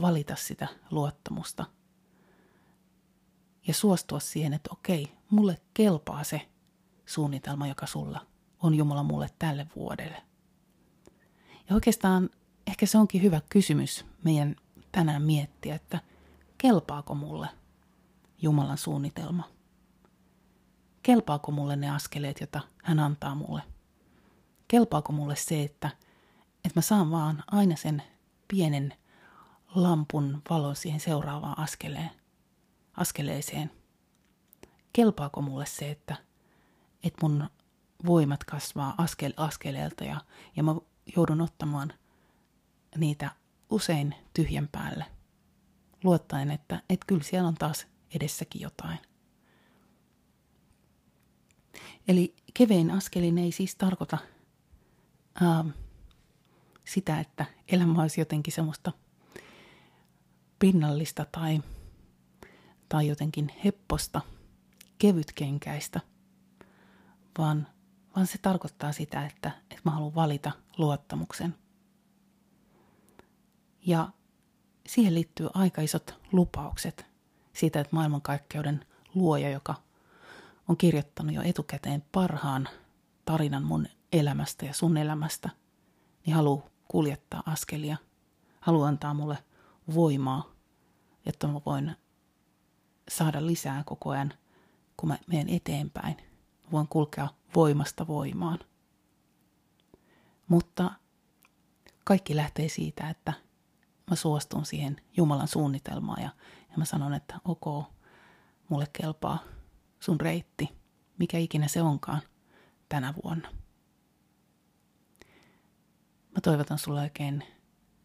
valita 0.00 0.36
sitä 0.36 0.68
luottamusta. 0.90 1.64
Ja 3.66 3.74
suostua 3.74 4.20
siihen, 4.20 4.54
että 4.54 4.68
okei, 4.72 5.12
mulle 5.30 5.60
kelpaa 5.74 6.24
se 6.24 6.48
suunnitelma, 7.06 7.66
joka 7.66 7.86
sulla 7.86 8.26
on 8.62 8.74
Jumala 8.74 9.02
mulle 9.02 9.30
tälle 9.38 9.66
vuodelle? 9.76 10.22
Ja 11.68 11.74
oikeastaan 11.74 12.30
ehkä 12.66 12.86
se 12.86 12.98
onkin 12.98 13.22
hyvä 13.22 13.40
kysymys 13.48 14.04
meidän 14.24 14.56
tänään 14.94 15.22
miettiä, 15.22 15.74
että 15.74 16.00
kelpaako 16.58 17.14
mulle 17.14 17.48
Jumalan 18.42 18.78
suunnitelma? 18.78 19.44
Kelpaako 21.02 21.52
mulle 21.52 21.76
ne 21.76 21.90
askeleet, 21.90 22.40
joita 22.40 22.60
hän 22.82 23.00
antaa 23.00 23.34
mulle? 23.34 23.62
Kelpaako 24.68 25.12
mulle 25.12 25.36
se, 25.36 25.62
että, 25.62 25.90
että 26.64 26.78
mä 26.78 26.82
saan 26.82 27.10
vaan 27.10 27.44
aina 27.46 27.76
sen 27.76 28.02
pienen 28.48 28.94
lampun 29.74 30.42
valon 30.50 30.76
siihen 30.76 31.00
seuraavaan 31.00 31.58
askeleen, 31.58 32.10
askeleeseen? 32.96 33.70
Kelpaako 34.92 35.42
mulle 35.42 35.66
se, 35.66 35.90
että, 35.90 36.16
että 37.02 37.18
mun 37.22 37.50
voimat 38.06 38.44
kasvaa 38.44 38.94
askel, 38.98 39.32
askeleelta 39.36 40.04
ja, 40.04 40.20
ja 40.56 40.62
mä 40.62 40.74
joudun 41.16 41.40
ottamaan 41.40 41.92
niitä 42.96 43.30
usein 43.70 44.14
tyhjän 44.34 44.68
päälle, 44.72 45.04
luottaen, 46.04 46.50
että 46.50 46.82
et 46.90 47.00
kyllä 47.06 47.22
siellä 47.22 47.48
on 47.48 47.54
taas 47.54 47.86
edessäkin 48.14 48.60
jotain. 48.60 48.98
Eli 52.08 52.34
kevein 52.54 52.90
askelin 52.90 53.38
ei 53.38 53.52
siis 53.52 53.76
tarkoita 53.76 54.18
ää, 55.40 55.64
sitä, 56.84 57.20
että 57.20 57.46
elämä 57.68 58.02
olisi 58.02 58.20
jotenkin 58.20 58.54
semmoista 58.54 58.92
pinnallista 60.58 61.26
tai, 61.32 61.62
tai 62.88 63.06
jotenkin 63.06 63.52
hepposta, 63.64 64.20
kevytkenkäistä, 64.98 66.00
vaan 67.38 67.66
vaan 68.16 68.26
se 68.26 68.38
tarkoittaa 68.38 68.92
sitä, 68.92 69.26
että, 69.26 69.50
että 69.70 69.82
mä 69.84 69.90
haluan 69.90 70.14
valita 70.14 70.52
luottamuksen. 70.78 71.54
Ja 73.86 74.08
siihen 74.86 75.14
liittyy 75.14 75.48
aika 75.54 75.82
isot 75.82 76.20
lupaukset 76.32 77.06
siitä, 77.52 77.80
että 77.80 77.96
maailmankaikkeuden 77.96 78.86
luoja, 79.14 79.50
joka 79.50 79.74
on 80.68 80.76
kirjoittanut 80.76 81.34
jo 81.34 81.42
etukäteen 81.42 82.04
parhaan 82.12 82.68
tarinan 83.24 83.64
mun 83.64 83.86
elämästä 84.12 84.66
ja 84.66 84.74
sun 84.74 84.96
elämästä, 84.96 85.50
niin 86.26 86.36
haluaa 86.36 86.66
kuljettaa 86.88 87.42
askelia. 87.46 87.96
Haluaa 88.60 88.88
antaa 88.88 89.14
mulle 89.14 89.38
voimaa, 89.94 90.52
jotta 91.26 91.48
mä 91.48 91.60
voin 91.66 91.96
saada 93.08 93.46
lisää 93.46 93.82
koko 93.86 94.10
ajan, 94.10 94.32
kun 94.96 95.08
mä 95.08 95.18
menen 95.26 95.48
eteenpäin. 95.48 96.16
Voin 96.72 96.88
kulkea 96.88 97.28
voimasta 97.54 98.06
voimaan. 98.06 98.58
Mutta 100.48 100.90
kaikki 102.04 102.36
lähtee 102.36 102.68
siitä, 102.68 103.10
että 103.10 103.32
mä 104.10 104.16
suostun 104.16 104.66
siihen 104.66 104.96
Jumalan 105.16 105.48
suunnitelmaan 105.48 106.22
ja, 106.22 106.30
ja 106.70 106.74
mä 106.76 106.84
sanon, 106.84 107.14
että 107.14 107.40
ok, 107.44 107.84
mulle 108.68 108.86
kelpaa 108.92 109.38
sun 110.00 110.20
reitti, 110.20 110.68
mikä 111.18 111.38
ikinä 111.38 111.68
se 111.68 111.82
onkaan 111.82 112.22
tänä 112.88 113.14
vuonna. 113.24 113.48
Mä 116.34 116.40
toivotan 116.42 116.78
sulle 116.78 117.00
oikein 117.00 117.44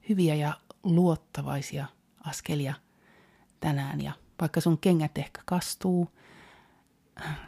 hyviä 0.10 0.36
ja 0.36 0.54
luottavaisia 0.84 1.86
askelia 2.24 2.74
tänään 3.60 4.02
ja 4.02 4.14
vaikka 4.42 4.62
sun 4.62 4.78
kengät 4.78 5.18
ehkä 5.18 5.42
kastuu 5.46 6.08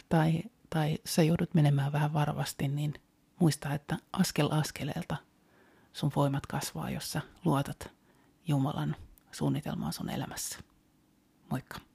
tai, 0.09 0.43
tai 0.69 0.97
sä 1.05 1.23
joudut 1.23 1.53
menemään 1.53 1.91
vähän 1.91 2.13
varovasti, 2.13 2.67
niin 2.67 2.93
muista, 3.39 3.73
että 3.73 3.97
askel 4.13 4.49
askeleelta 4.51 5.15
sun 5.93 6.11
voimat 6.15 6.45
kasvaa, 6.45 6.89
jos 6.89 7.11
sä 7.11 7.21
luotat 7.45 8.00
Jumalan 8.51 8.95
suunnitelmaan 9.31 9.93
sun 9.93 10.09
elämässä. 10.09 10.59
Moikka! 11.49 11.90